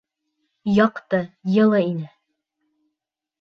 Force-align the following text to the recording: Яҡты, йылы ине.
Яҡты, 0.77 1.19
йылы 1.57 1.83
ине. 1.91 2.09